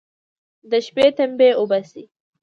[0.69, 2.03] د شپې تمبې اوباسي.